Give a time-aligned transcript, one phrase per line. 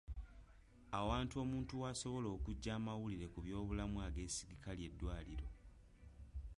[0.99, 5.47] Awantu omuntu wasobola okuggya amawulire ku byoblamu ageesigika ly'eddwaliro.